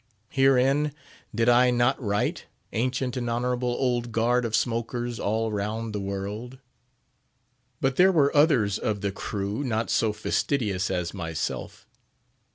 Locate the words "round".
5.51-5.93